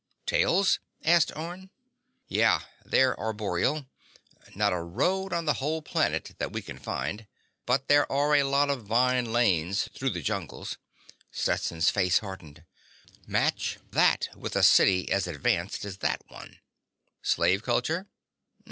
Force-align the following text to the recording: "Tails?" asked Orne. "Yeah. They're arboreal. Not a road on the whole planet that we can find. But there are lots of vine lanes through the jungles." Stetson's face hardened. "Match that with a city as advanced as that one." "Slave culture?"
"Tails?" 0.25 0.79
asked 1.05 1.31
Orne. 1.37 1.69
"Yeah. 2.27 2.63
They're 2.83 3.15
arboreal. 3.19 3.85
Not 4.55 4.73
a 4.73 4.81
road 4.81 5.31
on 5.31 5.45
the 5.45 5.53
whole 5.61 5.83
planet 5.83 6.31
that 6.39 6.51
we 6.51 6.63
can 6.63 6.79
find. 6.79 7.27
But 7.67 7.87
there 7.87 8.11
are 8.11 8.43
lots 8.43 8.71
of 8.71 8.81
vine 8.81 9.31
lanes 9.31 9.89
through 9.95 10.09
the 10.09 10.23
jungles." 10.23 10.79
Stetson's 11.29 11.91
face 11.91 12.17
hardened. 12.17 12.63
"Match 13.27 13.77
that 13.91 14.29
with 14.35 14.55
a 14.55 14.63
city 14.63 15.07
as 15.11 15.27
advanced 15.27 15.85
as 15.85 15.97
that 15.99 16.23
one." 16.29 16.57
"Slave 17.21 17.61
culture?" 17.61 18.07